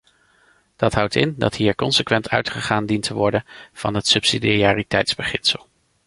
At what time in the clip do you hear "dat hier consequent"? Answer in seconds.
1.37-2.29